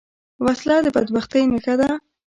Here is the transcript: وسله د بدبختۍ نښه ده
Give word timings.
وسله 0.45 0.77
د 0.85 0.87
بدبختۍ 0.95 1.43
نښه 1.51 1.75
ده 1.79 1.89